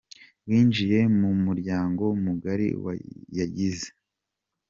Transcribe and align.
winjiye 0.47 0.99
mu 1.19 1.29
muryango 1.45 2.03
mugari 2.23 2.67
wa 2.83 2.93
Yagize. 3.37 3.89